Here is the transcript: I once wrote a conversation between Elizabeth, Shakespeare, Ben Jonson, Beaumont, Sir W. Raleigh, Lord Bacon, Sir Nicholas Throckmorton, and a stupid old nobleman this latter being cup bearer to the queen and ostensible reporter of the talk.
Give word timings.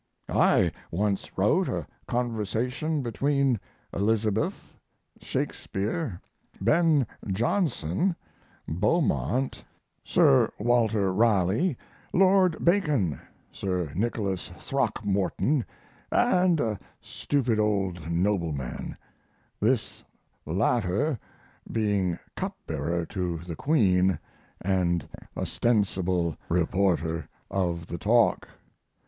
I 0.33 0.71
once 0.89 1.37
wrote 1.37 1.69
a 1.69 1.85
conversation 2.07 3.03
between 3.03 3.59
Elizabeth, 3.93 4.79
Shakespeare, 5.21 6.19
Ben 6.59 7.05
Jonson, 7.27 8.15
Beaumont, 8.67 9.63
Sir 10.03 10.51
W. 10.57 10.99
Raleigh, 11.05 11.77
Lord 12.13 12.65
Bacon, 12.65 13.19
Sir 13.51 13.91
Nicholas 13.93 14.49
Throckmorton, 14.57 15.63
and 16.11 16.59
a 16.59 16.79
stupid 16.99 17.59
old 17.59 18.09
nobleman 18.09 18.97
this 19.59 20.03
latter 20.47 21.19
being 21.71 22.17
cup 22.35 22.55
bearer 22.65 23.05
to 23.05 23.37
the 23.45 23.55
queen 23.55 24.17
and 24.61 25.07
ostensible 25.37 26.35
reporter 26.49 27.29
of 27.51 27.85
the 27.85 27.99
talk. 27.99 28.47